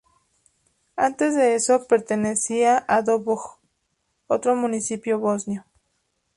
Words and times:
Antes 0.95 1.35
de 1.35 1.53
eso, 1.53 1.85
pertenecía 1.85 2.83
a 2.87 3.03
Doboj, 3.03 3.59
otro 4.25 4.55
municipio 4.55 5.19
bosnio. 5.19 5.63